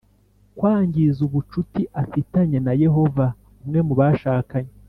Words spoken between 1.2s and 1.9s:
ubucuti